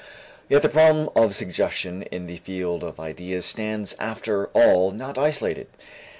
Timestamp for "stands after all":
3.45-4.89